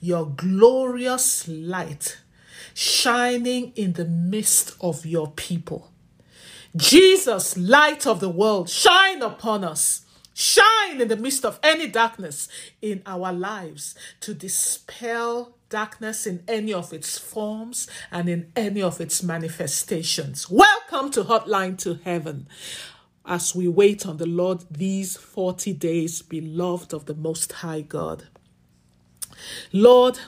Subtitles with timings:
[0.00, 2.18] your glorious light
[2.74, 5.90] shining in the midst of your people.
[6.74, 10.06] Jesus, light of the world, shine upon us.
[10.34, 12.48] Shine in the midst of any darkness
[12.80, 18.98] in our lives to dispel darkness in any of its forms and in any of
[19.02, 20.50] its manifestations.
[20.50, 22.46] Welcome to Hotline to Heaven
[23.26, 28.24] as we wait on the Lord these 40 days, beloved of the Most High God.
[29.72, 30.18] Lord,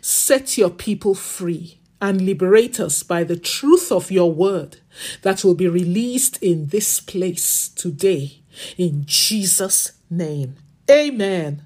[0.00, 4.78] set your people free and liberate us by the truth of your word
[5.22, 8.40] that will be released in this place today.
[8.78, 10.56] In Jesus' name.
[10.90, 11.62] Amen.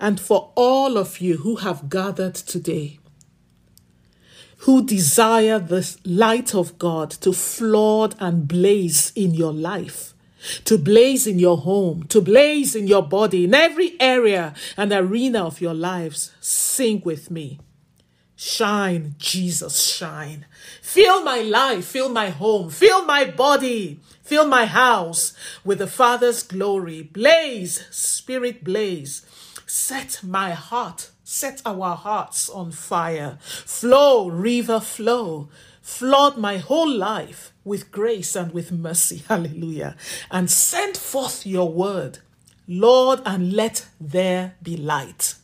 [0.00, 3.00] And for all of you who have gathered today,
[4.58, 10.14] who desire the light of God to flood and blaze in your life,
[10.64, 15.44] to blaze in your home, to blaze in your body, in every area and arena
[15.44, 16.32] of your lives.
[16.40, 17.58] Sing with me.
[18.40, 20.46] Shine, Jesus, shine.
[20.80, 26.44] Fill my life, fill my home, fill my body, fill my house with the Father's
[26.44, 27.02] glory.
[27.02, 29.26] Blaze, Spirit, blaze.
[29.66, 33.38] Set my heart, set our hearts on fire.
[33.40, 35.48] Flow, river, flow.
[35.88, 39.24] Flood my whole life with grace and with mercy.
[39.28, 39.96] Hallelujah.
[40.30, 42.18] And send forth your word,
[42.68, 45.34] Lord, and let there be light.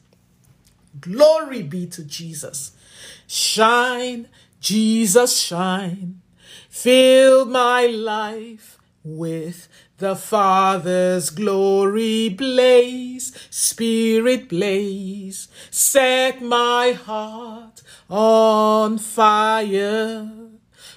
[1.00, 2.72] Glory be to Jesus.
[3.26, 4.28] Shine,
[4.60, 6.20] Jesus, shine.
[6.68, 17.73] Fill my life with the Father's glory blaze, Spirit blaze, set my heart
[18.08, 20.30] on fire.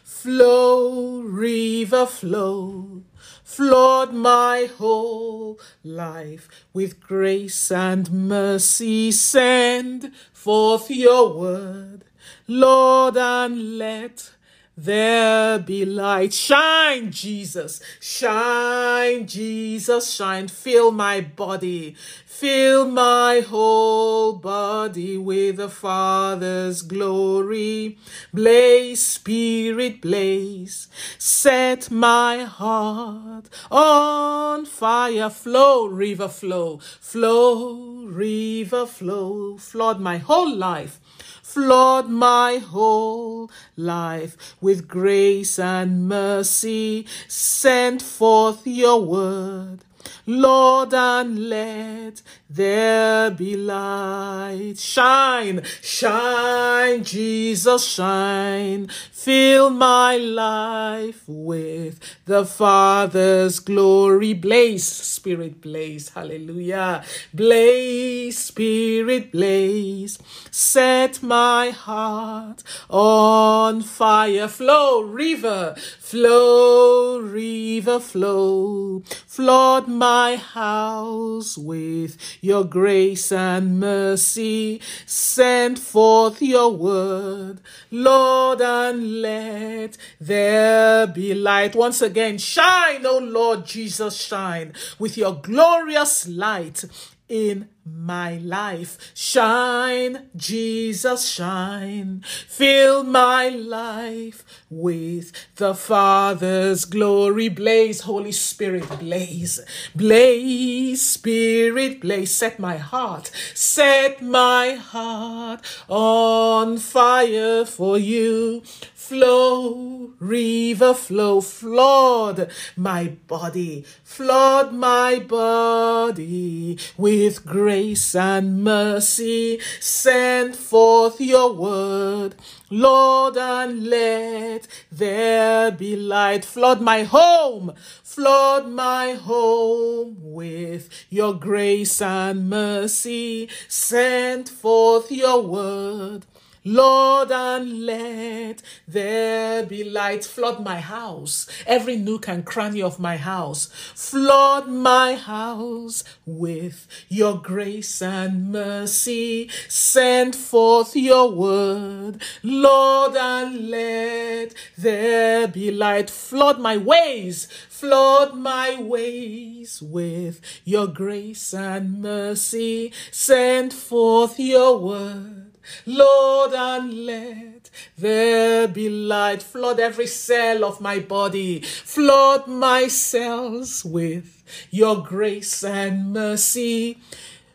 [0.04, 3.04] Flow, river, flow,
[3.44, 9.12] flood my whole life with grace and mercy.
[9.12, 12.04] Send forth your word,
[12.48, 14.32] Lord, and let
[14.78, 16.34] there be light.
[16.34, 17.82] Shine, Jesus.
[18.00, 20.14] Shine, Jesus.
[20.14, 20.48] Shine.
[20.48, 21.96] Fill my body.
[22.28, 27.98] Fill my whole body with the Father's glory.
[28.32, 30.88] Blaze, Spirit, blaze.
[31.18, 35.32] Set my heart on fire.
[35.32, 36.78] Flow, river, flow.
[37.02, 39.58] Flow, river, flow.
[39.58, 41.00] Flood my whole life
[41.48, 47.08] flood my whole life with grace and mercy.
[47.28, 49.87] Send forth your word.
[50.26, 54.76] Lord, and let there be light.
[54.78, 58.88] Shine, shine, Jesus, shine.
[59.12, 64.34] Fill my life with the Father's glory.
[64.34, 66.10] Blaze, Spirit, blaze.
[66.10, 67.04] Hallelujah.
[67.34, 70.18] Blaze, Spirit, blaze.
[70.50, 74.48] Set my heart on fire.
[74.48, 79.04] Flow, river, flow, river, flow.
[79.26, 84.82] Flood my house with your grace and mercy.
[85.06, 87.60] Send forth your word,
[87.92, 91.76] Lord, and let there be light.
[91.76, 96.86] Once again, shine, O Lord Jesus, shine with your glorious light
[97.30, 98.98] in my life.
[99.14, 102.24] Shine, Jesus, shine.
[102.48, 107.50] Fill my life with the Father's glory.
[107.50, 109.60] Blaze, Holy Spirit, blaze.
[109.96, 112.34] Blaze, Spirit, blaze.
[112.34, 118.64] Set my heart, set my heart on fire for you.
[119.08, 129.62] Flow, river, flow, flood my body, flood my body with grace and mercy.
[129.80, 132.36] Send forth your word,
[132.70, 136.44] Lord, and let there be light.
[136.44, 143.48] Flood my home, flood my home with your grace and mercy.
[143.70, 146.26] Send forth your word.
[146.70, 150.26] Lord, and let there be light.
[150.26, 153.68] Flood my house, every nook and cranny of my house.
[153.96, 159.50] Flood my house with your grace and mercy.
[159.70, 166.10] Send forth your word, Lord, and let there be light.
[166.10, 172.92] Flood my ways, flood my ways with your grace and mercy.
[173.10, 175.47] Send forth your word.
[175.86, 179.42] Lord, and let there be light.
[179.42, 181.62] Flood every cell of my body.
[181.62, 187.00] Flood my cells with your grace and mercy.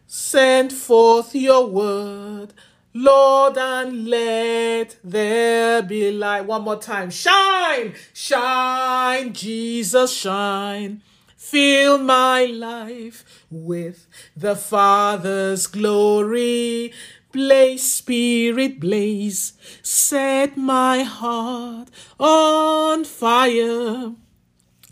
[0.07, 2.53] Send forth your word.
[2.95, 6.43] Lord, and let there be light.
[6.43, 7.09] One more time.
[7.09, 11.03] Shine, shine, Jesus, shine.
[11.35, 14.07] Fill my life with
[14.37, 16.93] the Father's glory.
[17.33, 19.55] Blaze, Spirit, blaze.
[19.83, 21.89] Set my heart
[22.21, 24.13] on fire.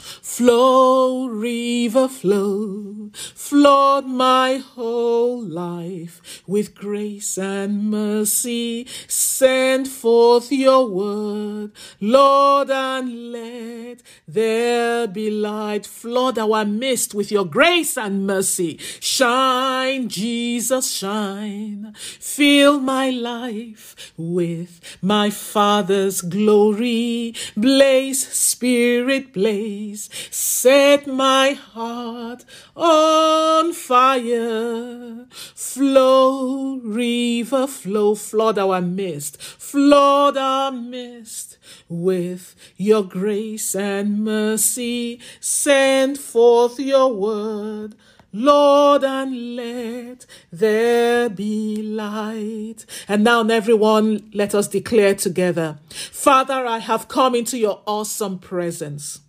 [0.00, 8.86] Flow, river, flow, flood my whole life with grace and mercy.
[9.08, 15.86] Send forth your word, Lord, and let there be light.
[15.86, 18.78] Flood our midst with your grace and mercy.
[19.00, 21.92] Shine, Jesus, shine.
[21.96, 27.34] Fill my life with my Father's glory.
[27.56, 32.44] Blaze, Spirit, blaze set my heart
[32.76, 35.26] on fire.
[35.30, 41.58] Flow, river, flow, flood our midst, flood our midst
[41.88, 45.20] with your grace and mercy.
[45.40, 47.94] Send forth your word.
[48.32, 52.86] Lord, and let there be light.
[53.08, 59.20] And now, everyone, let us declare together Father, I have come into your awesome presence.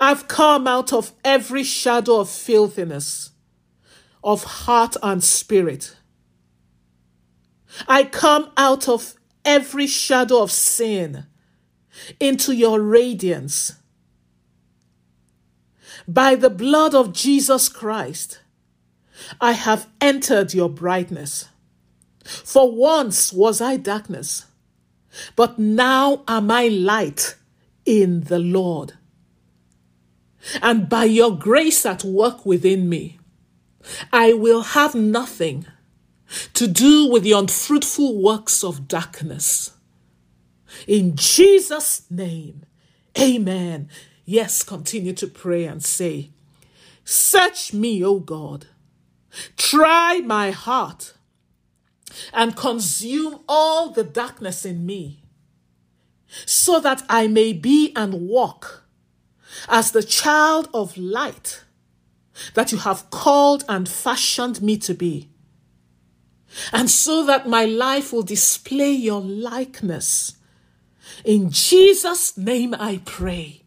[0.00, 3.30] I've come out of every shadow of filthiness,
[4.22, 5.96] of heart and spirit.
[7.88, 9.14] I come out of
[9.44, 11.26] every shadow of sin
[12.20, 13.74] into your radiance.
[16.06, 18.40] By the blood of Jesus Christ,
[19.40, 21.48] I have entered your brightness.
[22.24, 24.46] For once was I darkness,
[25.34, 27.36] but now am I light
[27.84, 28.97] in the Lord
[30.62, 33.18] and by your grace at work within me,
[34.12, 35.66] I will have nothing
[36.54, 39.72] to do with the unfruitful works of darkness.
[40.86, 42.64] In Jesus' name,
[43.18, 43.88] amen.
[44.24, 46.30] Yes, continue to pray and say,
[47.04, 48.66] Search me, O God,
[49.56, 51.14] try my heart,
[52.34, 55.22] and consume all the darkness in me,
[56.44, 58.84] so that I may be and walk
[59.68, 61.64] as the child of light
[62.54, 65.28] that you have called and fashioned me to be.
[66.72, 70.36] And so that my life will display your likeness.
[71.24, 73.62] In Jesus' name I pray.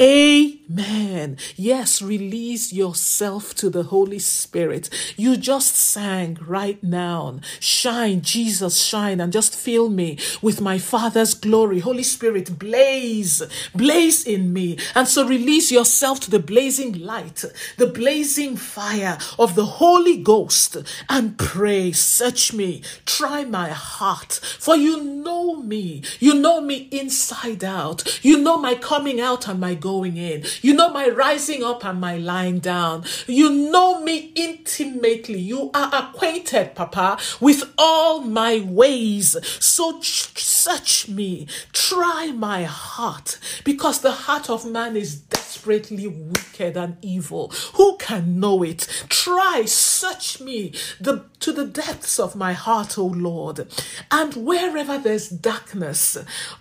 [0.00, 0.65] Amen.
[0.68, 4.90] Man, yes, release yourself to the Holy Spirit.
[5.16, 7.38] You just sang right now.
[7.60, 11.78] Shine, Jesus, shine, and just fill me with my Father's glory.
[11.78, 13.44] Holy Spirit, blaze,
[13.76, 14.76] blaze in me.
[14.96, 17.44] And so release yourself to the blazing light,
[17.76, 20.78] the blazing fire of the Holy Ghost,
[21.08, 21.92] and pray.
[21.92, 26.02] Search me, try my heart, for you know me.
[26.18, 28.18] You know me inside out.
[28.24, 30.44] You know my coming out and my going in.
[30.62, 33.04] You know my rising up and my lying down.
[33.26, 35.38] You know me intimately.
[35.40, 39.36] You are acquainted, Papa, with all my ways.
[39.60, 46.96] So search me, try my heart, because the heart of man is desperately wicked and
[47.02, 47.52] evil.
[47.74, 48.86] Who can know it?
[49.08, 53.68] Try, search me the, to the depths of my heart, O Lord.
[54.10, 56.16] And wherever there's darkness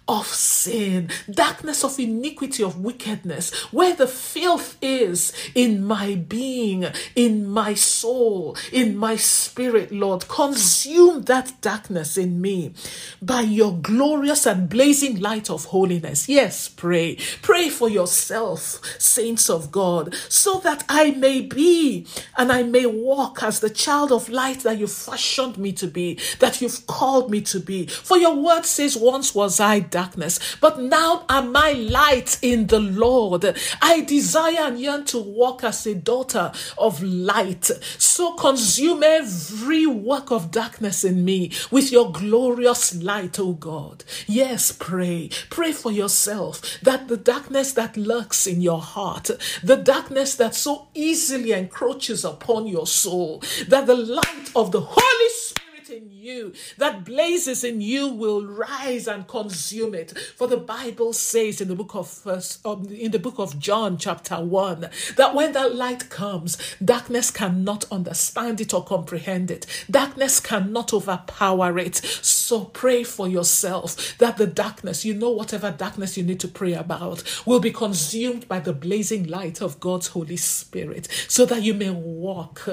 [0.08, 7.48] of sin, darkness of iniquity, of wickedness, where the filth is in my being, in
[7.48, 12.74] my soul, in my spirit, Lord, consume that darkness in me
[13.22, 16.30] by your glorious and blazing light of holiness.
[16.30, 17.18] Yes, pray.
[17.42, 23.44] Pray for yourself, saints of God, so that I may be and I may walk
[23.44, 27.42] as the child of light that you fashioned me to be, that you've called me
[27.42, 27.88] to be.
[27.88, 32.80] For your word says, Once was I darkness, but now am I light in the
[32.80, 33.56] Lord.
[33.82, 37.65] I desire and yearn to walk as a daughter of light.
[37.98, 44.03] So consume every work of darkness in me with your glorious light, O God.
[44.27, 45.29] Yes, pray.
[45.50, 49.32] Pray for yourself that the darkness that lurks in your heart,
[49.63, 55.29] the darkness that so easily encroaches upon your soul, that the light of the Holy
[55.29, 60.18] Spirit in you that blazes in you will rise and consume it.
[60.36, 63.98] For the Bible says in the book of first, um, in the book of John,
[63.98, 69.65] chapter one, that when that light comes, darkness cannot understand it or comprehend it.
[69.89, 71.96] Darkness cannot overpower it.
[71.96, 76.74] So pray for yourself that the darkness, you know, whatever darkness you need to pray
[76.74, 81.74] about, will be consumed by the blazing light of God's Holy Spirit, so that you
[81.74, 82.68] may walk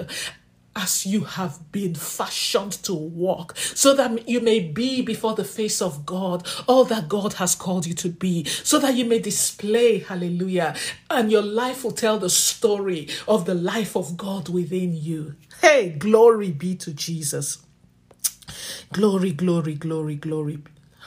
[0.75, 5.83] as you have been fashioned to walk, so that you may be before the face
[5.83, 9.99] of God all that God has called you to be, so that you may display,
[9.99, 10.75] hallelujah,
[11.11, 15.37] and your life will tell the story of the life of God within you.
[15.61, 17.59] Hey, glory be to Jesus.
[18.93, 20.59] Glory, glory, glory, glory.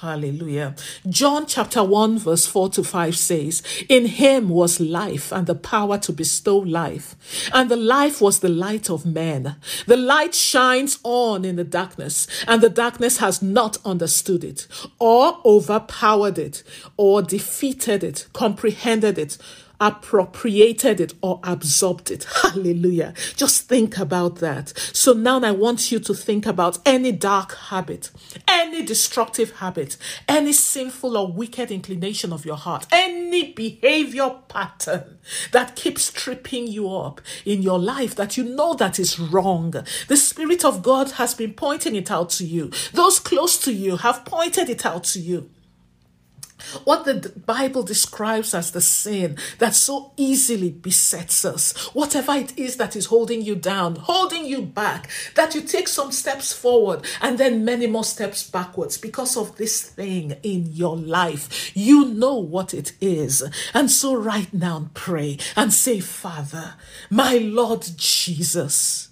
[0.01, 0.75] Hallelujah.
[1.07, 5.97] John chapter 1, verse 4 to 5 says, In him was life and the power
[5.99, 7.15] to bestow life,
[7.53, 9.55] and the life was the light of men.
[9.87, 14.67] The light shines on in the darkness, and the darkness has not understood it,
[14.99, 16.63] or overpowered it,
[16.97, 19.37] or defeated it, comprehended it
[19.79, 22.25] appropriated it or absorbed it.
[22.44, 23.13] Hallelujah.
[23.36, 24.74] Just think about that.
[24.94, 28.12] So now I want you to think about any dark habit,
[28.48, 35.20] any destructive habit, any sinful or wicked inclination of your heart, any behavior pattern
[35.51, 39.72] that keeps tripping you up in your life that you know that is wrong.
[40.08, 42.72] The Spirit of God has been pointing it out to you.
[42.94, 45.50] Those close to you have pointed it out to you.
[46.84, 52.77] What the Bible describes as the sin that so easily besets us, whatever it is
[52.77, 57.38] that is holding you down, holding you back, that you take some steps forward and
[57.38, 61.72] then many more steps backwards because of this thing in your life.
[61.75, 63.43] You know what it is.
[63.74, 66.75] And so, right now, pray and say, Father,
[67.10, 69.10] my Lord Jesus,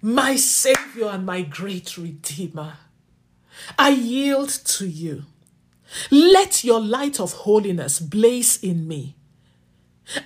[0.00, 2.74] my Savior and my great Redeemer,
[3.78, 5.24] I yield to you.
[6.10, 9.16] Let your light of holiness blaze in me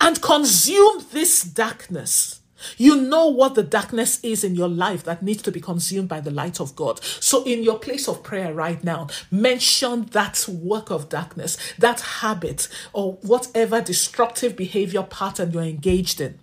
[0.00, 2.40] and consume this darkness.
[2.76, 6.20] You know what the darkness is in your life that needs to be consumed by
[6.20, 7.02] the light of God.
[7.04, 12.68] So, in your place of prayer right now, mention that work of darkness, that habit,
[12.92, 16.40] or whatever destructive behavior pattern you're engaged in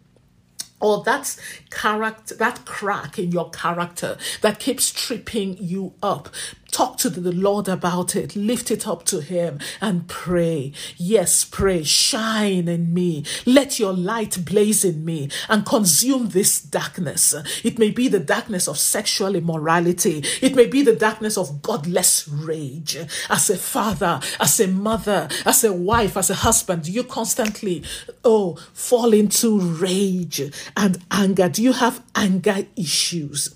[0.81, 1.35] or that
[1.69, 6.29] character that crack in your character that keeps tripping you up
[6.75, 8.35] Talk to the Lord about it.
[8.35, 10.73] Lift it up to Him and pray.
[10.97, 11.83] Yes, pray.
[11.83, 13.23] Shine in me.
[13.45, 17.33] Let your light blaze in me and consume this darkness.
[17.63, 20.21] It may be the darkness of sexual immorality.
[20.41, 22.97] It may be the darkness of godless rage.
[23.29, 27.83] As a father, as a mother, as a wife, as a husband, you constantly,
[28.25, 31.47] oh, fall into rage and anger.
[31.47, 33.55] Do you have anger issues?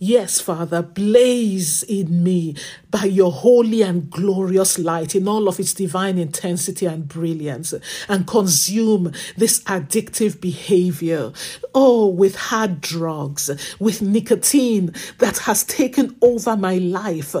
[0.00, 2.54] Yes, Father, blaze in me
[2.88, 7.74] by your holy and glorious light in all of its divine intensity and brilliance
[8.08, 11.32] and consume this addictive behavior.
[11.74, 13.50] Oh, with hard drugs,
[13.80, 17.34] with nicotine that has taken over my life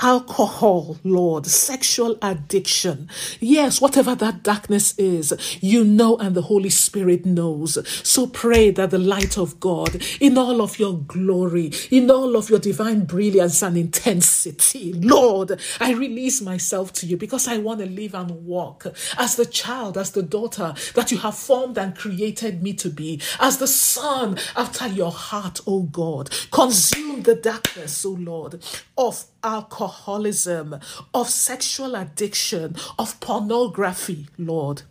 [0.00, 3.08] alcohol, Lord, sexual addiction.
[3.38, 7.78] Yes, whatever that darkness is, you know, and the Holy Spirit knows.
[8.06, 12.50] So pray that the light of God, in all of your glory, in all of
[12.50, 17.86] your divine brilliance and intensity, Lord, I release myself to you because I want to
[17.86, 18.86] live and walk
[19.18, 23.20] as the child, as the daughter that you have formed and created me to be,
[23.38, 26.30] as the son after your heart, oh God.
[26.50, 28.62] Consume the darkness, oh Lord,
[28.96, 30.78] of alcoholism,
[31.14, 34.82] of sexual addiction, of pornography, Lord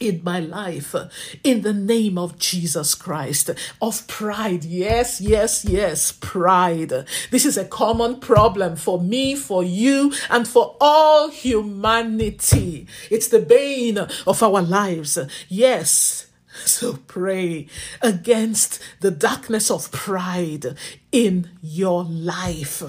[0.00, 0.94] in my life
[1.42, 4.64] in the name of Jesus Christ of pride.
[4.64, 7.06] Yes yes yes pride.
[7.30, 12.86] This is a common problem for me for you and for all humanity.
[13.10, 15.18] It's the bane of our lives.
[15.48, 16.26] Yes.
[16.64, 17.66] So pray
[18.00, 20.74] against the darkness of pride
[21.12, 22.82] in your life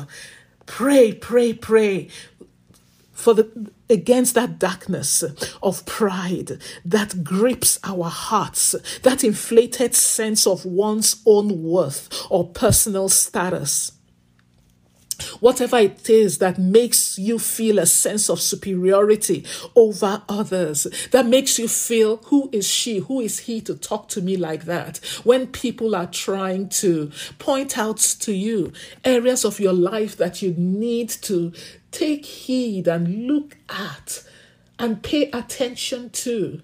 [0.67, 2.09] Pray, pray, pray
[3.11, 5.23] for the against that darkness
[5.63, 13.09] of pride that grips our hearts, that inflated sense of one's own worth or personal
[13.09, 13.93] status.
[15.39, 19.45] Whatever it is that makes you feel a sense of superiority
[19.75, 24.21] over others, that makes you feel, who is she, who is he to talk to
[24.21, 24.97] me like that?
[25.23, 30.53] When people are trying to point out to you areas of your life that you
[30.57, 31.53] need to
[31.91, 34.23] take heed and look at
[34.79, 36.61] and pay attention to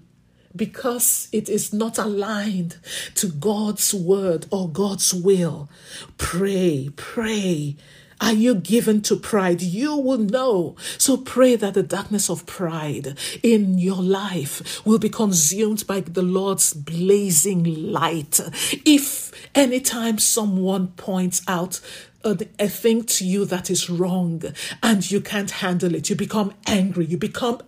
[0.56, 2.76] because it is not aligned
[3.16, 5.68] to God's word or God's will.
[6.16, 7.76] Pray, pray.
[8.20, 9.62] Are you given to pride?
[9.62, 10.76] You will know.
[10.98, 16.22] So pray that the darkness of pride in your life will be consumed by the
[16.22, 18.40] Lord's blazing light.
[18.84, 21.80] If anytime someone points out
[22.24, 24.42] a, thing to you that is wrong
[24.82, 27.60] and you can't handle it, you become angry, you become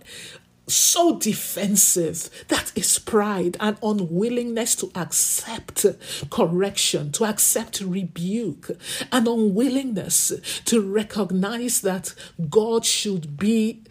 [0.67, 2.29] so defensive.
[2.49, 5.85] That is pride and unwillingness to accept
[6.29, 8.71] correction, to accept rebuke,
[9.11, 10.33] and unwillingness
[10.65, 12.13] to recognize that
[12.49, 13.83] God should be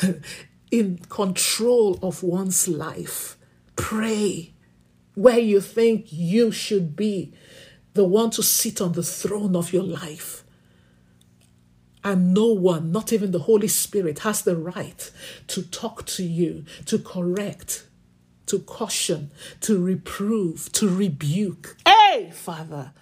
[0.70, 3.36] in control of one's life.
[3.76, 4.54] Pray
[5.14, 7.32] where you think you should be
[7.94, 10.44] the one to sit on the throne of your life.
[12.04, 15.10] And no one, not even the Holy Spirit, has the right
[15.48, 17.86] to talk to you, to correct,
[18.46, 19.30] to caution,
[19.60, 21.76] to reprove, to rebuke.
[21.86, 22.92] Hey, Father,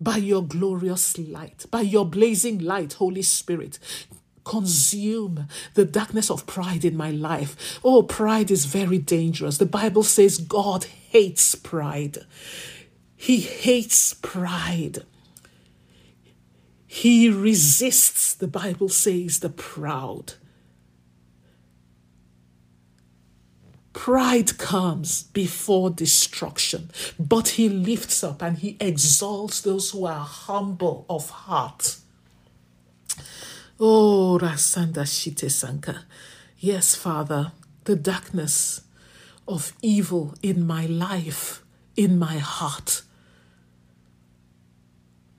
[0.00, 3.78] by your glorious light, by your blazing light, Holy Spirit,
[4.44, 7.80] consume the darkness of pride in my life.
[7.84, 9.58] Oh, pride is very dangerous.
[9.58, 12.18] The Bible says God hates pride.
[13.16, 15.04] He hates pride.
[16.90, 20.32] He resists, the Bible says, the proud.
[23.92, 31.04] Pride comes before destruction, but he lifts up and he exalts those who are humble
[31.10, 31.98] of heart.
[33.78, 36.06] Oh, Rasanda Shite Sanka.
[36.58, 37.52] Yes, Father,
[37.84, 38.80] the darkness
[39.46, 41.62] of evil in my life,
[41.96, 43.02] in my heart,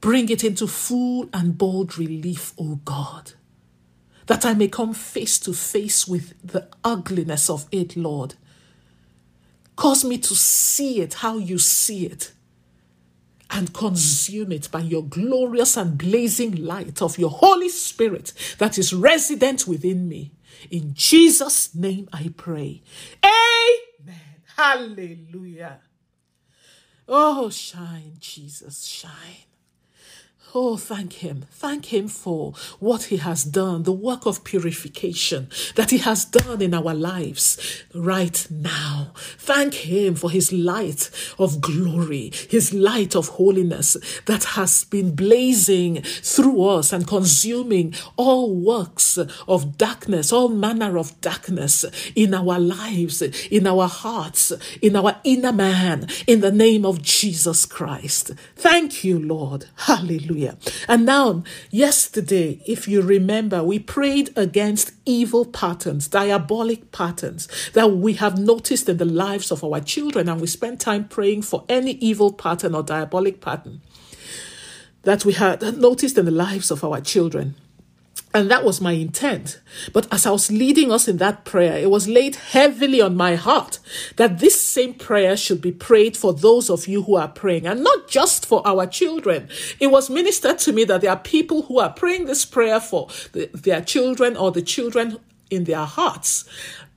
[0.01, 3.33] Bring it into full and bold relief, O God,
[4.27, 8.35] that I may come face to face with the ugliness of it, Lord.
[9.75, 12.33] Cause me to see it how you see it
[13.49, 18.93] and consume it by your glorious and blazing light of your Holy Spirit that is
[18.93, 20.31] resident within me.
[20.69, 22.81] In Jesus' name I pray.
[23.23, 24.19] Amen.
[24.55, 25.79] Hallelujah.
[27.07, 29.48] Oh, shine, Jesus, shine.
[30.55, 31.45] Oh, thank Him.
[31.51, 36.61] Thank Him for what He has done, the work of purification that He has done
[36.61, 39.11] in our lives right now.
[39.37, 46.01] Thank Him for His light of glory, His light of holiness that has been blazing
[46.01, 51.85] through us and consuming all works of darkness, all manner of darkness
[52.15, 57.67] in our lives, in our hearts, in our inner man, in the name of Jesus
[57.67, 58.31] Christ.
[58.55, 59.65] Thank you, Lord.
[59.75, 60.38] Hallelujah.
[60.39, 60.57] Hallelujah.
[60.87, 68.13] And now, yesterday, if you remember, we prayed against evil patterns, diabolic patterns that we
[68.13, 70.29] have noticed in the lives of our children.
[70.29, 73.81] And we spent time praying for any evil pattern or diabolic pattern
[75.03, 77.55] that we had noticed in the lives of our children.
[78.31, 79.59] And that was my intent.
[79.91, 83.35] But as I was leading us in that prayer, it was laid heavily on my
[83.35, 83.79] heart
[84.17, 87.83] that this same prayer should be prayed for those of you who are praying and
[87.83, 89.49] not just for our children.
[89.79, 93.07] It was ministered to me that there are people who are praying this prayer for
[93.33, 95.17] the, their children or the children
[95.49, 96.45] in their hearts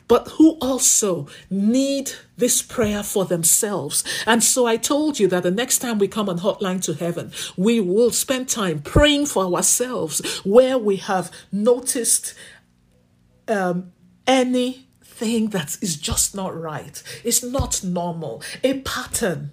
[0.08, 4.04] but who also need this prayer for themselves.
[4.26, 7.32] And so I told you that the next time we come on Hotline to Heaven,
[7.56, 12.34] we will spend time praying for ourselves where we have noticed
[13.48, 13.92] um,
[14.26, 17.02] anything that is just not right.
[17.24, 19.50] It's not normal, a pattern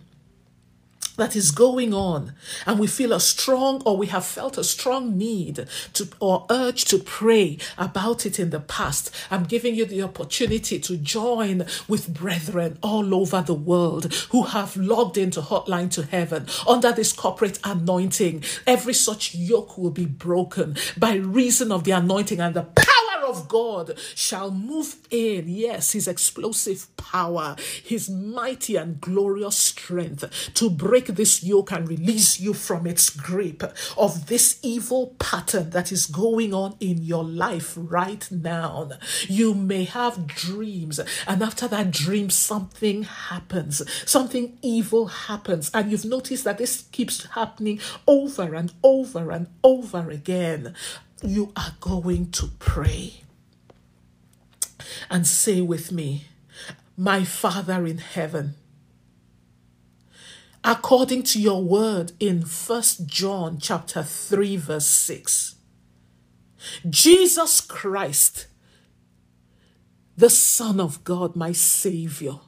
[1.19, 2.34] that is going on
[2.65, 6.86] and we feel a strong or we have felt a strong need to or urge
[6.86, 9.12] to pray about it in the past.
[9.29, 14.75] I'm giving you the opportunity to join with brethren all over the world who have
[14.75, 18.43] logged into hotline to heaven under this corporate anointing.
[18.65, 22.63] Every such yoke will be broken by reason of the anointing and the
[23.29, 25.47] of God shall move in.
[25.47, 32.39] Yes, his explosive power, his mighty and glorious strength to break this yoke and release
[32.39, 33.63] you from its grip
[33.97, 38.89] of this evil pattern that is going on in your life right now.
[39.27, 46.05] You may have dreams, and after that dream, something happens, something evil happens, and you've
[46.05, 50.75] noticed that this keeps happening over and over and over again
[51.23, 53.23] you are going to pray
[55.10, 56.25] and say with me,
[56.97, 58.55] My Father in heaven,
[60.63, 65.55] according to your word in First John chapter 3 verse 6.
[66.89, 68.47] Jesus Christ,
[70.17, 72.39] the Son of God, my Savior,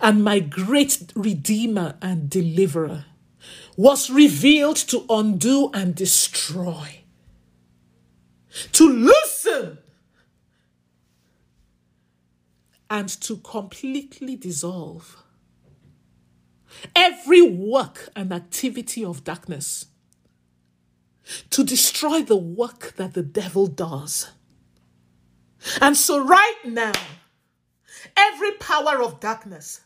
[0.00, 3.06] and my great Redeemer and Deliverer,
[3.76, 7.00] was revealed to undo and destroy,
[8.72, 9.78] to loosen
[12.88, 15.22] and to completely dissolve
[16.94, 19.86] every work and activity of darkness,
[21.50, 24.30] to destroy the work that the devil does.
[25.80, 26.92] And so, right now,
[28.16, 29.82] every power of darkness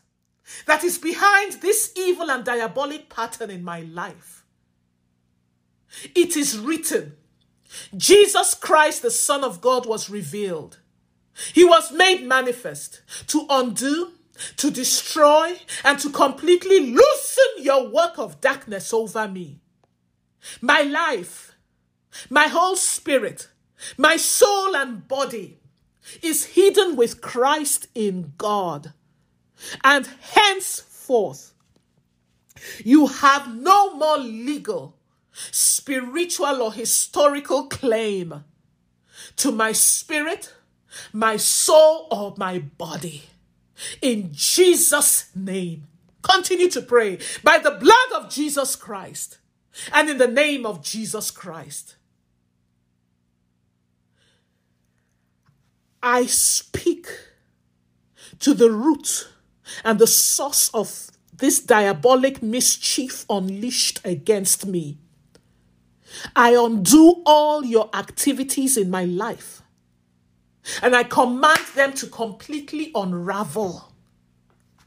[0.65, 4.45] that is behind this evil and diabolic pattern in my life,
[6.15, 7.17] it is written
[7.95, 10.79] Jesus Christ, the Son of God, was revealed.
[11.53, 14.11] He was made manifest to undo,
[14.57, 19.59] to destroy, and to completely loosen your work of darkness over me.
[20.61, 21.55] My life,
[22.29, 23.49] my whole spirit,
[23.97, 25.59] my soul and body
[26.21, 28.93] is hidden with Christ in God.
[29.83, 31.53] And henceforth,
[32.83, 34.94] you have no more legal,
[35.51, 38.43] spiritual, or historical claim
[39.37, 40.53] to my spirit,
[41.13, 43.23] my soul, or my body.
[44.01, 45.87] In Jesus' name,
[46.21, 49.39] continue to pray by the blood of Jesus Christ
[49.93, 51.95] and in the name of Jesus Christ.
[56.01, 57.07] I speak
[58.39, 59.27] to the root
[59.83, 64.99] and the source of this diabolic mischief unleashed against me.
[66.35, 69.61] I undo all your activities in my life
[70.81, 73.91] and I command them to completely unravel.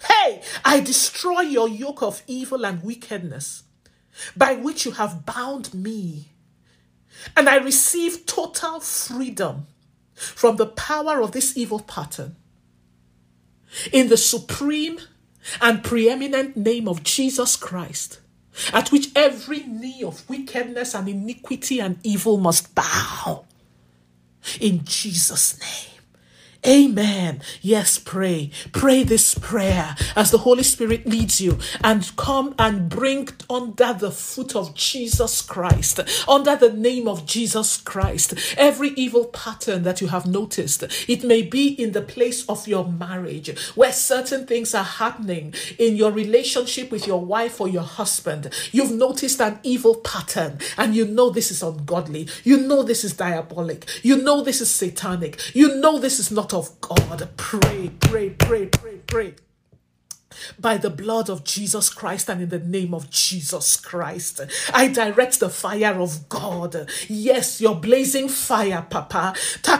[0.02, 3.64] Hey, I destroy your yoke of evil and wickedness
[4.36, 6.28] by which you have bound me,
[7.36, 9.66] and I receive total freedom
[10.14, 12.36] from the power of this evil pattern.
[13.92, 14.98] In the supreme
[15.60, 18.20] and preeminent name of Jesus Christ,
[18.72, 23.44] at which every knee of wickedness and iniquity and evil must bow.
[24.60, 25.97] In Jesus' name.
[26.66, 27.40] Amen.
[27.62, 28.50] Yes, pray.
[28.72, 34.10] Pray this prayer as the Holy Spirit leads you and come and bring under the
[34.10, 40.08] foot of Jesus Christ, under the name of Jesus Christ, every evil pattern that you
[40.08, 40.82] have noticed.
[41.08, 45.96] It may be in the place of your marriage where certain things are happening in
[45.96, 48.52] your relationship with your wife or your husband.
[48.72, 52.28] You've noticed an evil pattern and you know this is ungodly.
[52.42, 53.86] You know this is diabolic.
[54.02, 55.54] You know this is satanic.
[55.54, 57.28] You know this is not of God.
[57.36, 59.34] Pray, pray, pray, pray, pray
[60.58, 64.40] by the blood of Jesus Christ and in the name of Jesus Christ.
[64.72, 66.88] I direct the fire of God.
[67.08, 69.76] Yes, your blazing fire, Papa, to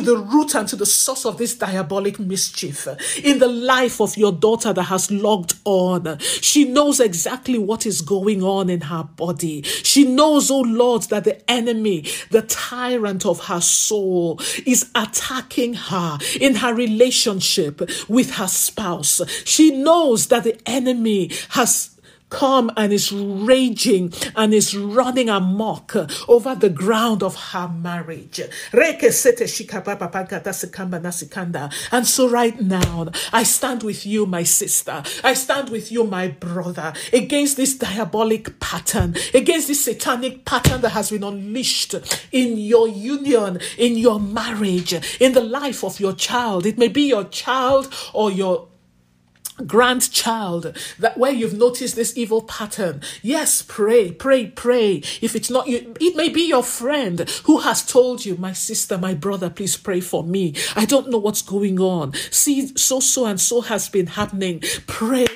[0.00, 2.86] the root and to the source of this diabolic mischief
[3.22, 6.18] in the life of your daughter that has logged on.
[6.18, 9.62] She knows exactly what is going on in her body.
[9.62, 16.18] She knows, oh Lord, that the enemy, the tyrant of her soul, is attacking her
[16.40, 16.74] in her
[17.78, 19.20] relationship with her spouse.
[19.44, 21.99] She knows that the enemy has
[22.30, 25.94] come and is raging and is running amok
[26.28, 28.40] over the ground of her marriage.
[31.92, 35.02] And so, right now, I stand with you, my sister.
[35.22, 40.90] I stand with you, my brother, against this diabolic pattern, against this satanic pattern that
[40.90, 41.94] has been unleashed
[42.32, 46.66] in your union, in your marriage, in the life of your child.
[46.66, 48.69] It may be your child or your
[49.66, 53.00] grandchild that where you've noticed this evil pattern.
[53.22, 55.02] Yes pray pray pray.
[55.20, 58.98] If it's not you it may be your friend who has told you my sister
[58.98, 60.54] my brother please pray for me.
[60.76, 62.14] I don't know what's going on.
[62.30, 64.62] See so so and so has been happening.
[64.86, 65.26] Pray.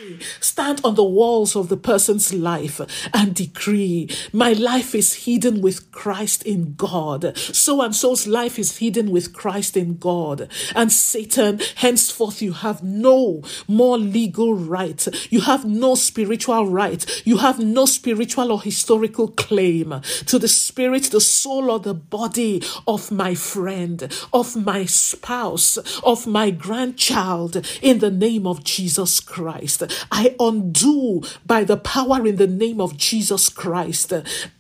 [0.40, 2.80] Stand on the walls of the person's life
[3.12, 8.78] and decree my life is hidden with christ in god so and so's life is
[8.78, 10.48] hidden with christ in god.
[10.74, 15.06] And satan henceforth you have no more legal right.
[15.30, 17.04] You have no spiritual right.
[17.26, 22.62] You have no spiritual or historical claim to the spirit, the soul, or the body
[22.86, 29.82] of my friend, of my spouse, of my grandchild in the name of Jesus Christ.
[30.10, 34.12] I undo by the power in the name of Jesus Christ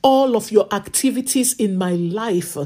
[0.02, 2.56] all of your activities in my life.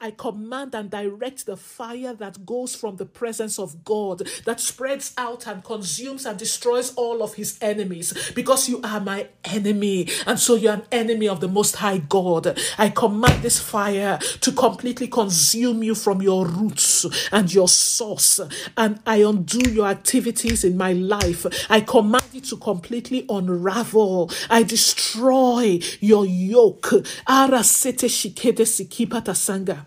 [0.00, 5.12] I command and direct the fire that goes from the presence of God that spreads
[5.16, 10.38] out and consumes and destroys all of his enemies because you are my enemy and
[10.38, 12.58] so you're an enemy of the most high God.
[12.78, 18.40] I command this fire to completely consume you from your roots and your source
[18.76, 21.46] and I undo your activities in my life.
[21.70, 24.30] I command it to completely unravel.
[24.50, 26.92] I destroy your yoke.
[27.26, 29.86] Ara sete shikede sikipata sanga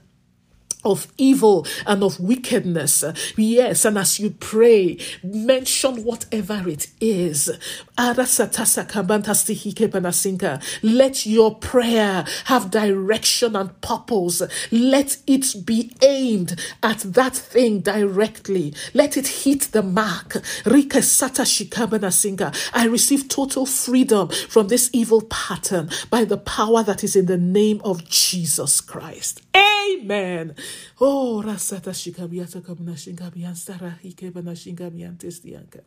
[0.86, 3.04] of evil and of wickedness.
[3.36, 7.50] Yes, and as you pray, mention whatever it is.
[10.84, 14.42] Let your prayer have direction and purpose.
[14.72, 18.74] Let it be aimed at that thing directly.
[18.94, 20.42] Let it hit the mark.
[22.74, 27.38] I receive total freedom from this evil pattern by the power that is in the
[27.38, 29.42] name of Jesus Christ.
[29.56, 30.56] Amen.
[31.00, 35.82] Oh, rasata shikabiata kabna shingabian stara ikebana shingabian testianka.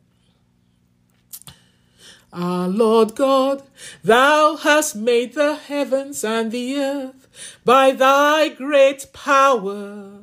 [2.31, 3.63] Our ah, Lord God,
[4.03, 7.27] thou hast made the heavens and the earth
[7.65, 10.19] by thy great power.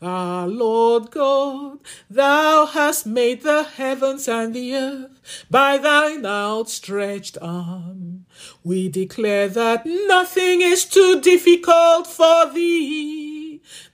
[0.00, 1.78] Our Lord God,
[2.08, 8.26] thou hast made the heavens and the earth by thine outstretched arm.
[8.62, 13.25] We declare that nothing is too difficult for thee.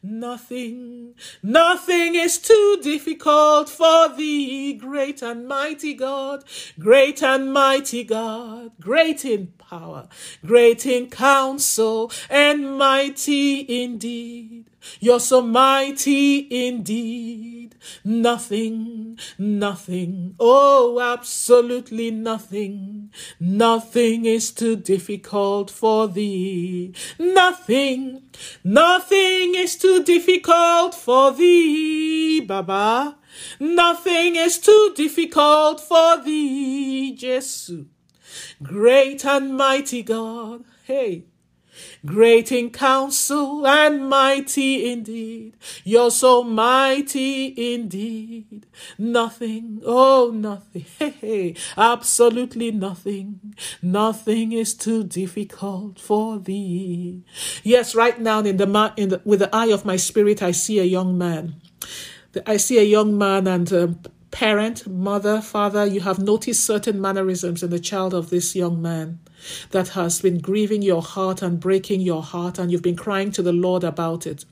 [0.05, 6.43] Nothing, nothing is too difficult for thee, great and mighty God,
[6.77, 10.09] great and mighty God, great in power,
[10.45, 14.65] great in counsel, and mighty indeed.
[14.99, 17.62] You're so mighty indeed.
[18.05, 23.11] Nothing, nothing, oh, absolutely nothing.
[23.39, 26.95] Nothing is too difficult for thee.
[27.19, 28.23] Nothing,
[28.65, 33.17] nothing is too difficult for thee, Baba.
[33.59, 37.87] Nothing is too difficult for thee, Jesus.
[38.63, 40.65] Great and mighty God.
[40.85, 41.25] Hey,
[42.05, 45.57] great in counsel and mighty indeed.
[45.85, 48.67] You're so mighty indeed.
[48.99, 53.55] Nothing, oh, nothing, absolutely nothing.
[53.81, 57.23] Nothing is too difficult for thee.
[57.63, 60.79] Yes, right now in the, in the with the eye of my spirit, I see
[60.79, 61.57] a young man.
[62.47, 64.01] I see a young man and um,
[64.33, 69.21] parent, mother, father, you have noticed certain mannerisms in the child of this young man
[69.71, 73.43] that has been grieving your heart and breaking your heart, and you've been crying to
[73.43, 74.45] the Lord about it.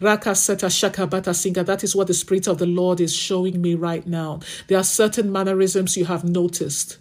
[0.00, 1.64] Rakaseta Shakabata Singa.
[1.64, 4.40] That is what the Spirit of the Lord is showing me right now.
[4.66, 6.98] There are certain mannerisms you have noticed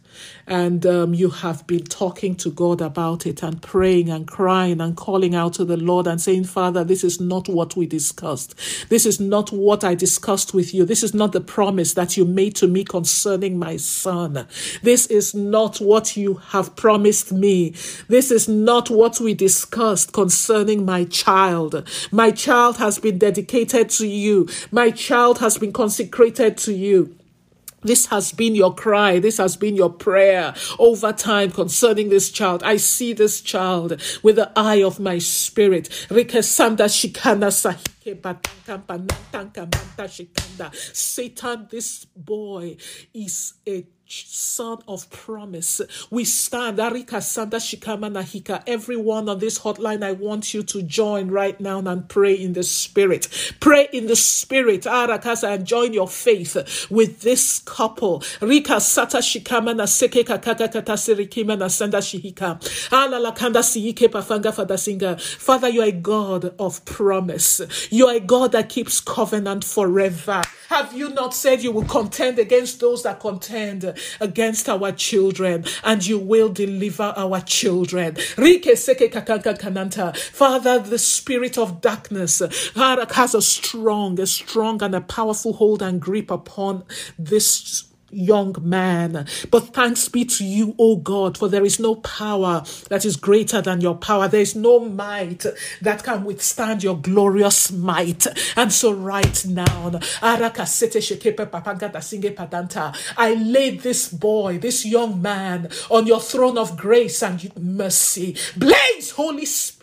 [0.47, 4.95] and um, you have been talking to God about it and praying and crying and
[4.95, 8.56] calling out to the Lord and saying, Father, this is not what we discussed.
[8.89, 10.86] This is not what I discussed with you.
[10.86, 14.47] This is not the promise that you made to me concerning my son.
[14.84, 17.71] This is not what you have promised me.
[18.08, 21.88] This is not what we discussed concerning my child.
[22.12, 24.47] My child has been dedicated to you.
[24.71, 27.15] My child has been consecrated to you.
[27.86, 29.19] This has been your cry.
[29.19, 32.63] This has been your prayer over time concerning this child.
[32.63, 35.89] I see this child with the eye of my spirit.
[40.93, 42.78] Satan, this boy
[43.13, 43.86] is a
[44.23, 45.82] son of promise.
[46.10, 48.63] We stand, Arika Sanda Shikama Nahika.
[48.67, 52.63] Everyone on this hotline, I want you to join right now and pray in the
[52.63, 53.28] spirit.
[53.60, 58.23] Pray in the spirit, Arakasa, and join your faith with this couple.
[58.41, 62.62] Rika Sata Shikama na Seke Kakaka Kata Sirikima na Sanda Shihika.
[62.91, 65.19] Ala Lakanda Sihike Pafanga Fadasinga.
[65.19, 67.62] Father, you are a God of promise.
[67.91, 70.41] You are a God that keeps covenant forever.
[70.69, 76.05] Have you not said you will contend against those that contend against our children and
[76.05, 78.15] you will deliver our children?
[80.15, 82.41] Father, the spirit of darkness
[82.75, 86.83] has a strong, a strong and a powerful hold and grip upon
[87.17, 87.85] this
[88.15, 89.28] young man.
[89.51, 93.62] But thanks be to you, O God, for there is no power that is greater
[93.62, 94.28] than your power.
[94.28, 95.45] There is no might
[95.82, 98.25] that can withstand your glorious might.
[98.56, 99.99] And so right now,
[103.17, 108.36] I lay this boy, this young man on your throne of grace and mercy.
[108.56, 109.74] Blaze, Holy Spirit,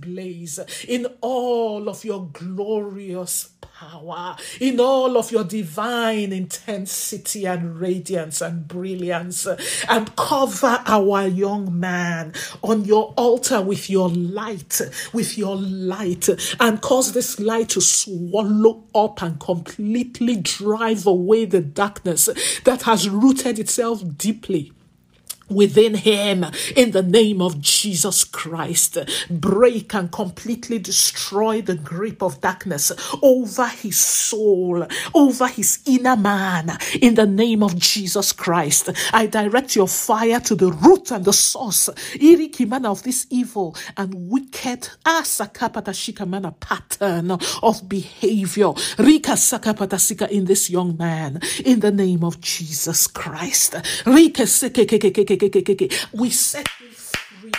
[0.00, 8.40] blaze in all of your glorious power, in all of your divine intensity and radiance
[8.40, 9.46] and brilliance,
[9.88, 14.80] and cover our young man on your altar with your light,
[15.12, 21.60] with your light, and cause this light to swallow up and completely drive away the
[21.60, 22.28] darkness
[22.64, 24.72] that has rooted itself deeply
[25.48, 28.98] within him in the name of Jesus Christ.
[29.30, 36.78] Break and completely destroy the grip of darkness over his soul, over his inner man
[37.00, 38.90] in the name of Jesus Christ.
[39.12, 44.30] I direct your fire to the root and the source, irikimana of this evil and
[44.30, 47.30] wicked ah, asakapatashikamana pattern
[47.62, 48.72] of behavior.
[48.98, 53.74] Rika sakapatasika in this young man in the name of Jesus Christ.
[54.06, 54.42] Rika
[56.12, 57.52] we set you free.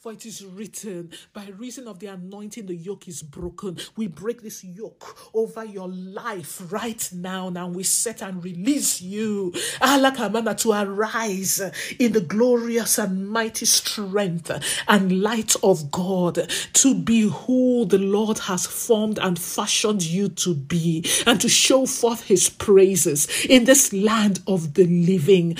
[0.00, 3.78] For it is written, by reason of the anointing, the yoke is broken.
[3.96, 7.48] We break this yoke over your life right now.
[7.48, 11.60] Now we set and release you, Alakamana, to arise
[11.98, 14.50] in the glorious and mighty strength
[14.86, 20.54] and light of God, to be who the Lord has formed and fashioned you to
[20.54, 25.56] be, and to show forth his praises in this land of the living.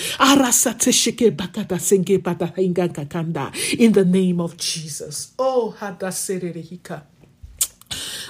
[3.78, 5.32] In the name of Jesus.
[5.38, 7.02] Oh, Hadaserehika.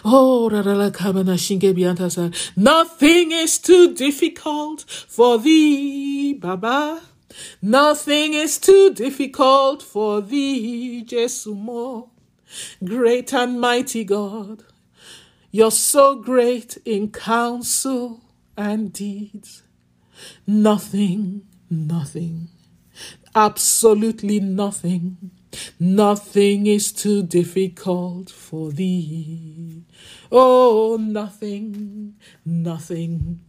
[0.04, 0.48] Oh,
[2.56, 7.02] nothing is too difficult for thee, Baba.
[7.60, 12.10] Nothing is too difficult for thee, Jesumo.
[12.82, 14.64] Great and mighty God,
[15.50, 18.20] you're so great in counsel
[18.56, 19.62] and deeds.
[20.46, 22.48] Nothing, nothing,
[23.34, 25.32] absolutely nothing
[25.80, 29.84] Nothing is too difficult for thee.
[30.30, 33.40] Oh, nothing, nothing,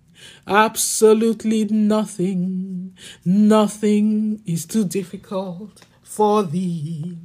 [0.48, 7.18] absolutely nothing, nothing is too difficult for thee.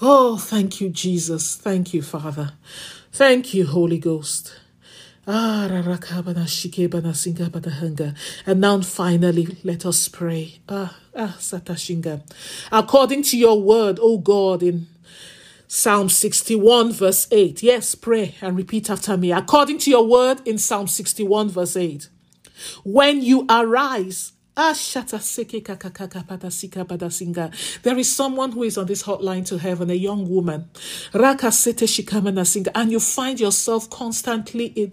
[0.00, 1.56] Oh, thank you, Jesus.
[1.56, 2.52] Thank you, Father.
[3.12, 4.60] Thank you, Holy Ghost.
[5.26, 5.66] Ah,
[8.46, 10.58] and now finally, let us pray.
[10.68, 11.38] Ah, ah.
[12.70, 14.86] According to your word, O God, in
[15.66, 17.62] Psalm 61, verse 8.
[17.62, 19.32] Yes, pray and repeat after me.
[19.32, 22.08] According to your word in Psalm 61, verse 8.
[22.84, 24.33] When you arise,
[27.82, 30.68] there is someone who is on this hotline to heaven, a young woman.
[31.12, 34.92] And you find yourself constantly in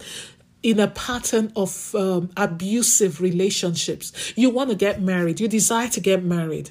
[0.62, 4.32] in a pattern of um, abusive relationships.
[4.36, 6.70] You want to get married, you desire to get married,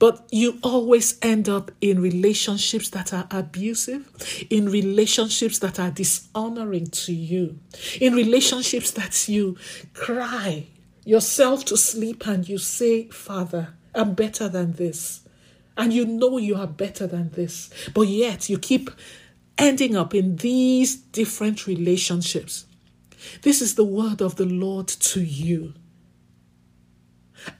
[0.00, 6.88] but you always end up in relationships that are abusive, in relationships that are dishonoring
[6.88, 7.58] to you,
[8.00, 9.56] in relationships that you
[9.94, 10.66] cry
[11.08, 15.22] yourself to sleep and you say, Father, I'm better than this.
[15.76, 18.90] And you know you are better than this, but yet you keep
[19.56, 22.66] ending up in these different relationships
[23.42, 25.74] this is the word of the Lord to you.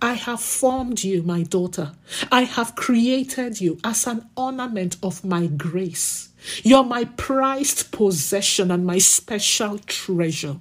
[0.02, 1.92] I have formed you, my daughter.
[2.32, 6.30] I have created you as an ornament of my grace.
[6.62, 10.56] You're my prized possession and my special treasure.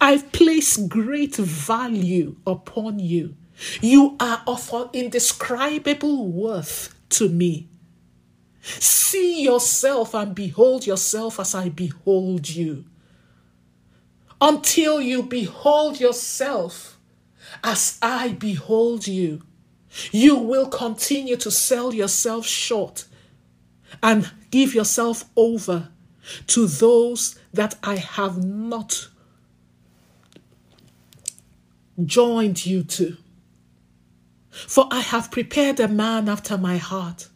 [0.00, 3.36] I've placed great value upon you.
[3.80, 7.68] You are of indescribable worth to me.
[8.62, 12.84] See yourself and behold yourself as I behold you
[14.40, 16.98] until you behold yourself
[17.62, 19.42] as I behold you.
[20.12, 23.04] You will continue to sell yourself short
[24.02, 25.88] and give yourself over
[26.46, 29.08] to those that I have not
[32.06, 33.16] joined you to.
[34.50, 37.28] For I have prepared a man after my heart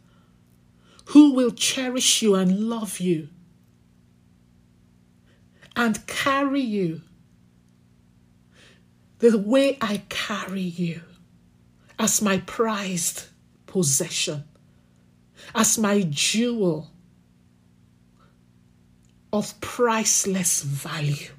[1.06, 3.28] who will cherish you and love you
[5.76, 7.02] and carry you
[9.18, 11.00] the way I carry you
[11.98, 13.26] as my prized
[13.66, 14.44] possession,
[15.54, 16.90] as my jewel
[19.32, 21.33] of priceless value.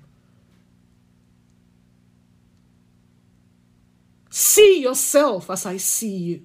[4.38, 6.41] See yourself as I see you,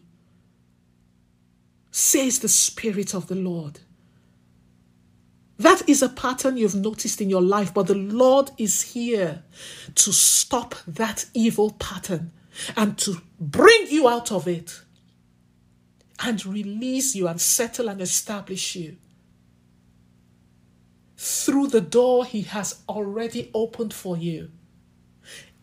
[1.91, 3.81] says the Spirit of the Lord.
[5.59, 9.43] That is a pattern you've noticed in your life, but the Lord is here
[9.97, 12.31] to stop that evil pattern
[12.77, 14.83] and to bring you out of it
[16.21, 18.99] and release you and settle and establish you
[21.17, 24.53] through the door He has already opened for you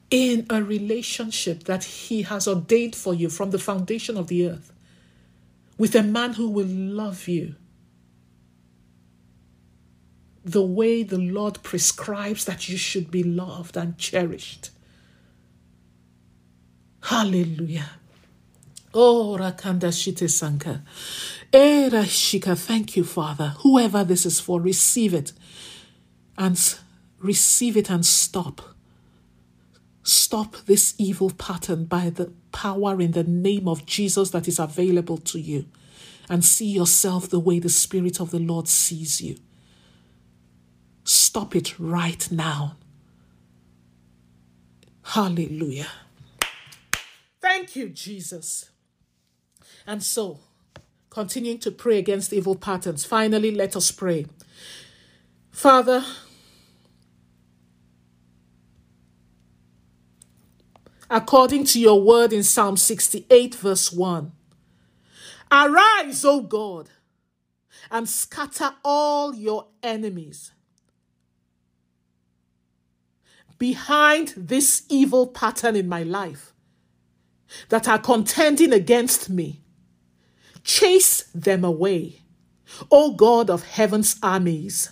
[0.09, 4.71] in a relationship that He has ordained for you from the foundation of the earth
[5.77, 7.55] with a man who will love you
[10.43, 14.69] the way the Lord prescribes that you should be loved and cherished.
[17.03, 17.89] Hallelujah.
[18.93, 20.83] Oh, Rakanda Shite Sanka.
[21.51, 23.55] Shika, thank you, Father.
[23.59, 25.33] Whoever this is for, receive it
[26.37, 26.57] and
[27.19, 28.76] receive it and stop.
[30.07, 35.17] Stop this evil pattern by the power in the name of Jesus that is available
[35.17, 35.65] to you
[36.29, 39.35] and see yourself the way the Spirit of the Lord sees you.
[41.03, 42.77] Stop it right now.
[45.03, 45.87] Hallelujah.
[47.41, 48.69] Thank you, Jesus.
[49.85, 50.39] And so,
[51.09, 54.25] continuing to pray against evil patterns, finally, let us pray.
[55.51, 56.05] Father,
[61.09, 64.31] according to your word in Psalm 68, verse 1,
[65.51, 66.89] arise, O God,
[67.89, 70.51] and scatter all your enemies
[73.57, 76.53] behind this evil pattern in my life
[77.69, 79.61] that are contending against me.
[80.63, 82.21] Chase them away,
[82.91, 84.91] O God of heaven's armies.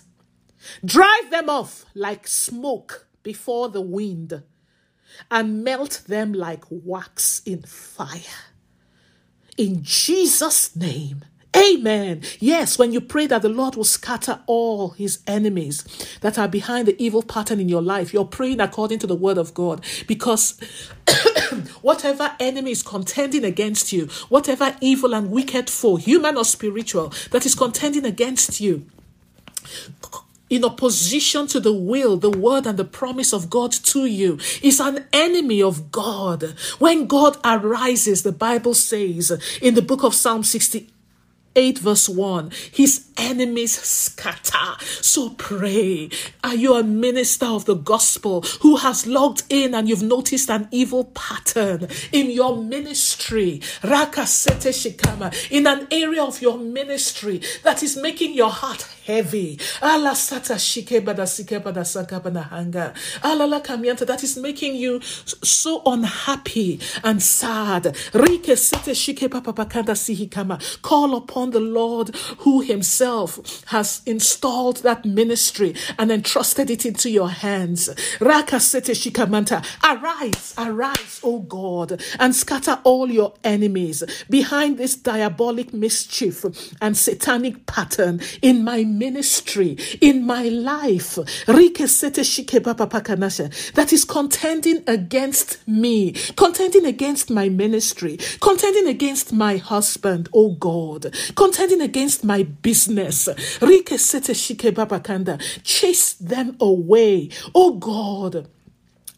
[0.84, 4.42] Drive them off like smoke before the wind
[5.30, 8.20] and melt them like wax in fire.
[9.56, 11.24] In Jesus' name.
[11.56, 12.20] Amen.
[12.38, 15.84] Yes, when you pray that the Lord will scatter all his enemies
[16.20, 19.38] that are behind the evil pattern in your life, you're praying according to the word
[19.38, 20.60] of God because
[21.80, 27.46] whatever enemy is contending against you, whatever evil and wicked foe, human or spiritual, that
[27.46, 28.84] is contending against you,
[30.48, 34.80] in opposition to the will, the word, and the promise of God to you is
[34.80, 36.54] an enemy of God.
[36.78, 39.30] When God arises, the Bible says
[39.60, 40.90] in the book of Psalm 68,
[41.56, 44.76] 8 verse 1 his enemies scatter.
[44.82, 46.10] So pray.
[46.44, 50.68] Are you a minister of the gospel who has logged in and you've noticed an
[50.70, 53.60] evil pattern in your ministry?
[54.76, 55.32] Shikama.
[55.50, 59.56] In an area of your ministry that is making your heart heavy.
[59.80, 62.92] Alasata shikebada sikebada sakabana hanga.
[63.22, 67.84] Alala kamianta that is making you so unhappy and sad.
[68.12, 75.74] Rike sete shikepapapakanda sihikama call upon upon the Lord who himself has installed that ministry
[75.98, 77.88] and entrusted it into your hands.
[78.20, 78.74] Arise,
[80.58, 86.44] arise, O God, and scatter all your enemies behind this diabolic mischief
[86.80, 91.18] and satanic pattern in my ministry, in my life.
[93.74, 101.14] That is contending against me, contending against my ministry, contending against my husband, O God,
[101.36, 103.28] contending against my business.
[105.62, 107.30] Chase them away.
[107.54, 108.48] Oh God.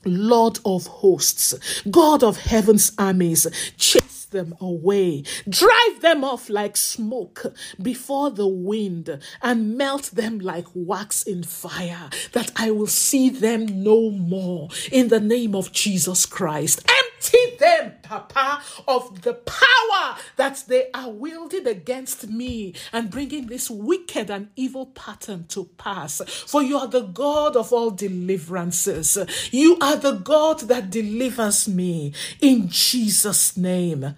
[0.05, 3.47] Lord of hosts, God of heaven's armies,
[3.77, 7.45] chase them away, drive them off like smoke
[7.83, 13.83] before the wind, and melt them like wax in fire, that I will see them
[13.83, 14.69] no more.
[14.93, 16.81] In the name of Jesus Christ.
[16.89, 17.18] Empty
[17.59, 24.31] them, Papa, of the power that they are wielding against me and bringing this wicked
[24.31, 26.21] and evil pattern to pass.
[26.47, 29.19] For you are the God of all deliverances.
[29.51, 34.15] You are the God that delivers me in Jesus' name.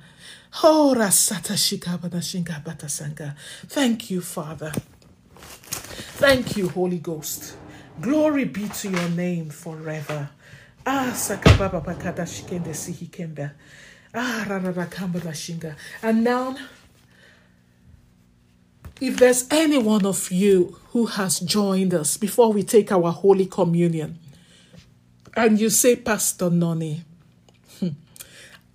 [3.67, 4.73] Thank you, Father.
[6.19, 7.57] Thank you, Holy Ghost.
[8.01, 10.31] Glory be to your name forever.
[10.87, 13.53] Ah, sakababa pakada shikende sihikenda.
[14.15, 15.77] Ah, rararakamba shinga.
[16.03, 16.57] And now,
[19.01, 23.47] if there's any one of you who has joined us before we take our Holy
[23.47, 24.19] Communion,
[25.37, 27.05] and you say, Pastor Noni,
[27.79, 27.89] hmm,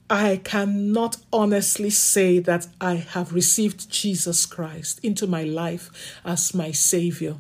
[0.10, 5.90] I cannot honestly say that I have received Jesus Christ into my life
[6.24, 7.38] as my Savior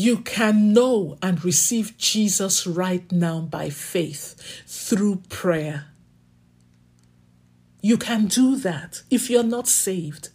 [0.00, 4.34] you can know and receive Jesus right now by faith
[4.66, 5.88] through prayer.
[7.82, 10.30] You can do that if you're not saved.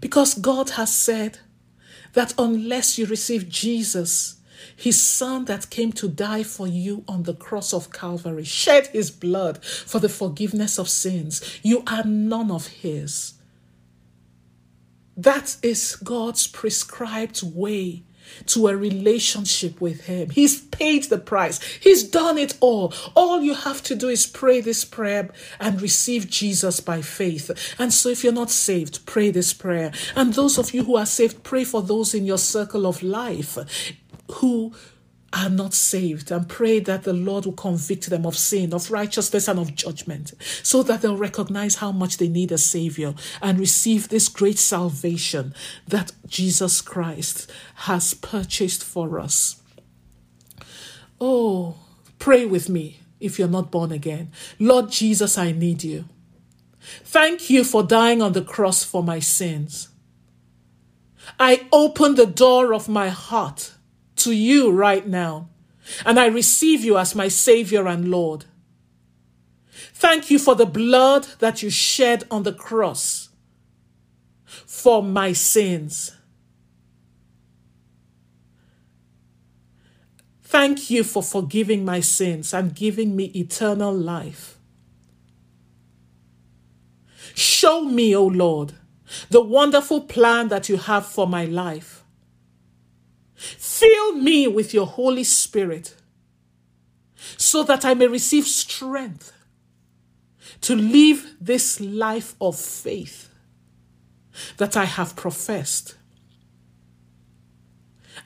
[0.00, 1.40] Because God has said
[2.12, 4.36] that unless you receive Jesus,
[4.76, 9.10] his son that came to die for you on the cross of Calvary, shed his
[9.10, 13.34] blood for the forgiveness of sins, you are none of his.
[15.16, 18.04] That is God's prescribed way
[18.46, 20.30] to a relationship with Him.
[20.30, 22.92] He's paid the price, He's done it all.
[23.14, 27.50] All you have to do is pray this prayer and receive Jesus by faith.
[27.78, 29.92] And so, if you're not saved, pray this prayer.
[30.16, 33.58] And those of you who are saved, pray for those in your circle of life
[34.32, 34.72] who
[35.32, 39.46] are not saved and pray that the Lord will convict them of sin, of righteousness,
[39.46, 44.08] and of judgment, so that they'll recognize how much they need a Savior and receive
[44.08, 45.54] this great salvation
[45.86, 49.60] that Jesus Christ has purchased for us.
[51.20, 51.76] Oh,
[52.18, 54.30] pray with me if you're not born again.
[54.58, 56.06] Lord Jesus, I need you.
[56.80, 59.88] Thank you for dying on the cross for my sins.
[61.38, 63.72] I open the door of my heart
[64.18, 65.48] to you right now,
[66.04, 68.44] and I receive you as my Savior and Lord.
[69.94, 73.30] Thank you for the blood that you shed on the cross
[74.44, 76.12] for my sins.
[80.42, 84.58] Thank you for forgiving my sins and giving me eternal life.
[87.34, 88.72] Show me, O Lord,
[89.30, 91.97] the wonderful plan that you have for my life.
[93.38, 95.94] Fill me with your Holy Spirit
[97.36, 99.32] so that I may receive strength
[100.62, 103.32] to live this life of faith
[104.56, 105.94] that I have professed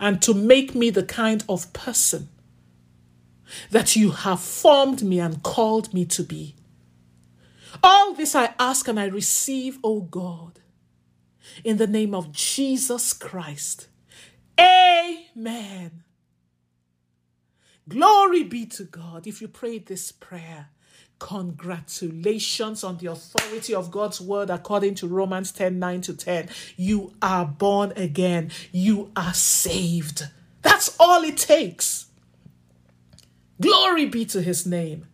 [0.00, 2.30] and to make me the kind of person
[3.70, 6.56] that you have formed me and called me to be.
[7.82, 10.60] All this I ask and I receive, O God,
[11.64, 13.88] in the name of Jesus Christ
[14.58, 16.04] Amen.
[17.88, 19.26] Glory be to God.
[19.26, 20.68] If you prayed this prayer,
[21.18, 26.48] congratulations on the authority of God's word according to Romans 10 9 to 10.
[26.76, 30.28] You are born again, you are saved.
[30.62, 32.06] That's all it takes.
[33.60, 35.06] Glory be to his name.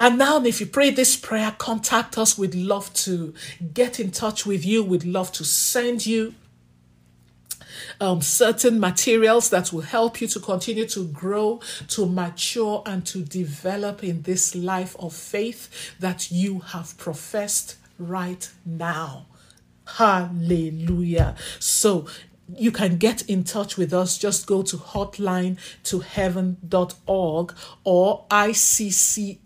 [0.00, 2.38] And now, if you pray this prayer, contact us.
[2.38, 3.34] We'd love to
[3.74, 4.84] get in touch with you.
[4.84, 6.34] We'd love to send you
[8.00, 13.18] um, certain materials that will help you to continue to grow, to mature, and to
[13.20, 19.26] develop in this life of faith that you have professed right now.
[19.96, 21.34] Hallelujah.
[21.58, 22.06] So
[22.54, 24.16] you can get in touch with us.
[24.16, 29.44] Just go to hotline to heaven.org or iccla.com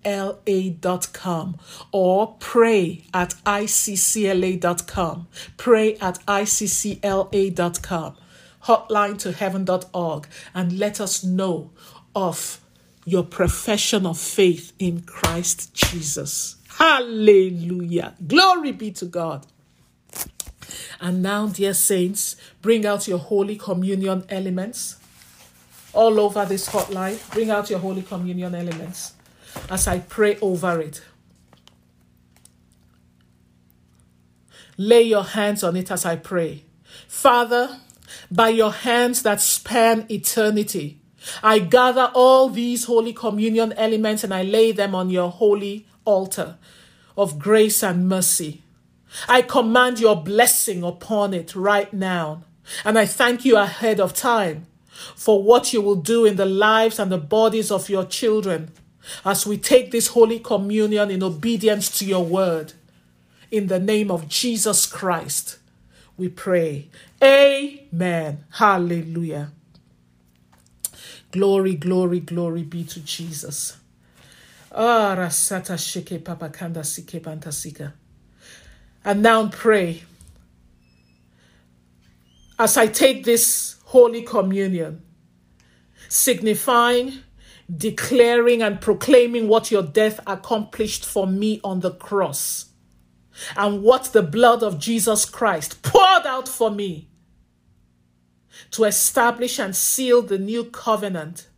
[1.90, 5.26] or pray at iccla.com.
[5.56, 8.16] Pray at iccla.com
[8.64, 11.70] hotline to heaven.org and let us know
[12.14, 12.60] of
[13.04, 16.56] your profession of faith in Christ Jesus.
[16.68, 18.14] Hallelujah.
[18.26, 19.46] Glory be to God.
[21.00, 24.98] And now, dear saints, bring out your Holy Communion elements
[25.92, 27.18] all over this hotline.
[27.32, 29.12] Bring out your Holy Communion elements
[29.68, 31.02] as I pray over it.
[34.78, 36.64] Lay your hands on it as I pray.
[37.08, 37.80] Father,
[38.30, 40.98] by your hands that span eternity.
[41.42, 46.56] I gather all these Holy Communion elements and I lay them on your holy altar
[47.16, 48.62] of grace and mercy.
[49.28, 52.44] I command your blessing upon it right now.
[52.84, 54.66] And I thank you ahead of time
[55.16, 58.70] for what you will do in the lives and the bodies of your children
[59.24, 62.72] as we take this Holy Communion in obedience to your word.
[63.50, 65.58] In the name of Jesus Christ
[66.16, 66.88] we pray.
[67.22, 68.44] Amen.
[68.50, 69.52] Hallelujah.
[71.30, 73.78] Glory, glory, glory be to Jesus.
[79.04, 80.02] And now pray.
[82.58, 85.02] As I take this Holy Communion,
[86.08, 87.20] signifying,
[87.74, 92.66] declaring, and proclaiming what your death accomplished for me on the cross
[93.56, 97.08] and what the blood of Jesus Christ poured out for me
[98.70, 101.48] to establish and seal the new covenant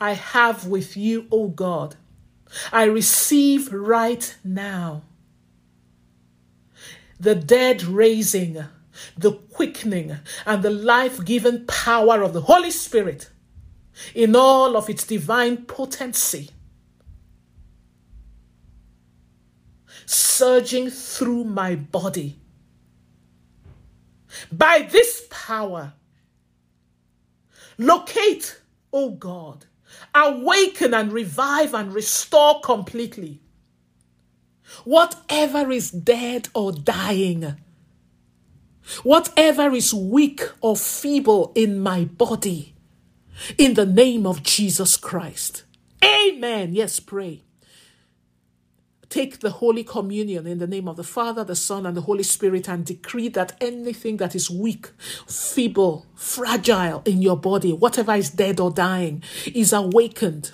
[0.00, 1.94] I have with you, O God.
[2.72, 5.02] I receive right now
[7.20, 8.64] the dead raising,
[9.16, 13.30] the quickening, and the life giving power of the Holy Spirit
[14.12, 16.50] in all of its divine potency
[20.04, 22.41] surging through my body.
[24.50, 25.92] By this power,
[27.78, 28.60] locate,
[28.92, 29.66] O oh God,
[30.14, 33.42] awaken and revive and restore completely
[34.84, 37.56] Whatever is dead or dying,
[39.02, 42.74] whatever is weak or feeble in my body,
[43.58, 45.64] in the name of Jesus Christ.
[46.04, 46.74] Amen.
[46.74, 47.42] Yes, pray
[49.12, 52.22] take the Holy Communion in the name of the Father, the Son, and the Holy
[52.22, 54.88] Spirit and decree that anything that is weak,
[55.26, 59.22] feeble, fragile in your body, whatever is dead or dying,
[59.54, 60.52] is awakened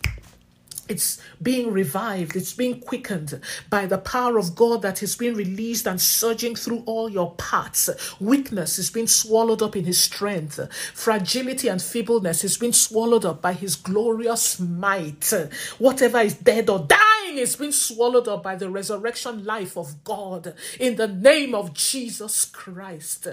[0.89, 5.86] it's being revived, it's being quickened by the power of God that is being released
[5.86, 7.89] and surging through all your parts.
[8.20, 10.61] Weakness is being swallowed up in His strength.
[10.95, 15.32] Fragility and feebleness is being swallowed up by His glorious might.
[15.78, 20.55] Whatever is dead or dying is being swallowed up by the resurrection life of God
[20.80, 23.28] in the name of Jesus Christ.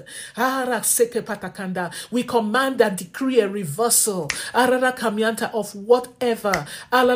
[2.11, 6.65] We command and decree a reversal of whatever